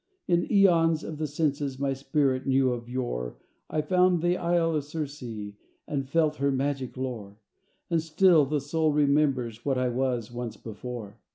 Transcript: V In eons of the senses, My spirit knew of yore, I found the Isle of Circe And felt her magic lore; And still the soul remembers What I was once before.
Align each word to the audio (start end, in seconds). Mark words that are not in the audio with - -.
V 0.27 0.33
In 0.33 0.51
eons 0.51 1.03
of 1.03 1.19
the 1.19 1.27
senses, 1.27 1.77
My 1.77 1.93
spirit 1.93 2.47
knew 2.47 2.73
of 2.73 2.89
yore, 2.89 3.37
I 3.69 3.81
found 3.81 4.23
the 4.23 4.35
Isle 4.35 4.73
of 4.73 4.83
Circe 4.83 5.53
And 5.87 6.09
felt 6.09 6.37
her 6.37 6.51
magic 6.51 6.97
lore; 6.97 7.37
And 7.91 8.01
still 8.01 8.47
the 8.47 8.61
soul 8.61 8.91
remembers 8.93 9.63
What 9.63 9.77
I 9.77 9.89
was 9.89 10.31
once 10.31 10.57
before. 10.57 11.19